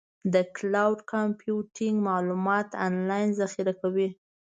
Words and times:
د 0.33 0.35
کلاؤډ 0.55 0.97
کمپیوټینګ 1.13 1.97
معلومات 2.09 2.67
آنلاین 2.87 3.27
ذخیره 3.39 3.73
کوي. 3.81 4.09